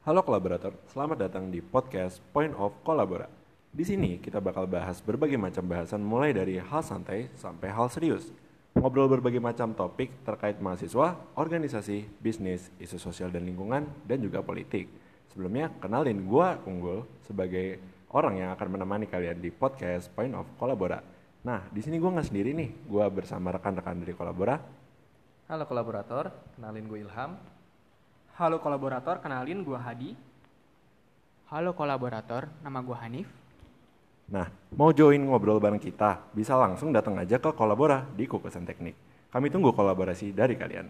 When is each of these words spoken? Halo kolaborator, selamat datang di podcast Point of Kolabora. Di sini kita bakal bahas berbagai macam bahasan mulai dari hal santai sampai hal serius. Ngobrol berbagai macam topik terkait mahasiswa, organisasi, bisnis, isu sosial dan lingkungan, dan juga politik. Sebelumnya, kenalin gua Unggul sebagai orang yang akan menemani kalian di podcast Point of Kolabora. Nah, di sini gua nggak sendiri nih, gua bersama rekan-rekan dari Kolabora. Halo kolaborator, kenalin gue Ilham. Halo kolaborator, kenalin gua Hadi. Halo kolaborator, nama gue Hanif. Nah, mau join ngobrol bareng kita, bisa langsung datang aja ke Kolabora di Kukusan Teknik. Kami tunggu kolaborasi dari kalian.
Halo 0.00 0.24
kolaborator, 0.24 0.72
selamat 0.88 1.28
datang 1.28 1.52
di 1.52 1.60
podcast 1.60 2.24
Point 2.32 2.56
of 2.56 2.72
Kolabora. 2.88 3.28
Di 3.68 3.84
sini 3.84 4.16
kita 4.16 4.40
bakal 4.40 4.64
bahas 4.64 4.96
berbagai 5.04 5.36
macam 5.36 5.60
bahasan 5.68 6.00
mulai 6.00 6.32
dari 6.32 6.56
hal 6.56 6.80
santai 6.80 7.28
sampai 7.36 7.68
hal 7.68 7.92
serius. 7.92 8.32
Ngobrol 8.72 9.12
berbagai 9.12 9.44
macam 9.44 9.76
topik 9.76 10.24
terkait 10.24 10.56
mahasiswa, 10.56 11.20
organisasi, 11.36 12.08
bisnis, 12.16 12.72
isu 12.80 12.96
sosial 12.96 13.28
dan 13.28 13.44
lingkungan, 13.44 13.84
dan 14.08 14.24
juga 14.24 14.40
politik. 14.40 14.88
Sebelumnya, 15.36 15.68
kenalin 15.84 16.24
gua 16.24 16.56
Unggul 16.64 17.04
sebagai 17.28 17.76
orang 18.16 18.40
yang 18.40 18.56
akan 18.56 18.80
menemani 18.80 19.04
kalian 19.04 19.36
di 19.36 19.52
podcast 19.52 20.08
Point 20.16 20.32
of 20.32 20.48
Kolabora. 20.56 21.04
Nah, 21.44 21.68
di 21.68 21.84
sini 21.84 22.00
gua 22.00 22.16
nggak 22.16 22.32
sendiri 22.32 22.56
nih, 22.56 22.88
gua 22.88 23.12
bersama 23.12 23.52
rekan-rekan 23.52 24.00
dari 24.00 24.16
Kolabora. 24.16 24.56
Halo 25.44 25.68
kolaborator, 25.68 26.32
kenalin 26.56 26.88
gue 26.88 27.04
Ilham. 27.04 27.59
Halo 28.40 28.56
kolaborator, 28.56 29.20
kenalin 29.20 29.60
gua 29.60 29.84
Hadi. 29.84 30.16
Halo 31.52 31.76
kolaborator, 31.76 32.48
nama 32.64 32.80
gue 32.80 32.96
Hanif. 32.96 33.28
Nah, 34.32 34.48
mau 34.72 34.96
join 34.96 35.20
ngobrol 35.20 35.60
bareng 35.60 35.76
kita, 35.76 36.24
bisa 36.32 36.56
langsung 36.56 36.88
datang 36.88 37.20
aja 37.20 37.36
ke 37.36 37.52
Kolabora 37.52 38.00
di 38.16 38.24
Kukusan 38.24 38.64
Teknik. 38.64 38.96
Kami 39.28 39.52
tunggu 39.52 39.76
kolaborasi 39.76 40.32
dari 40.32 40.56
kalian. 40.56 40.88